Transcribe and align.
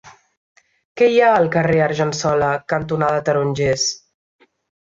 Què 1.01 1.09
hi 1.15 1.19
ha 1.25 1.27
al 1.41 1.45
carrer 1.57 1.77
Argensola 1.89 2.49
cantonada 2.75 3.23
Tarongers? 3.29 3.89